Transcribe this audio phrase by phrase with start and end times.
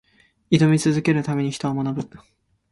[0.49, 2.19] 挑み続けるために、人は学ぶ。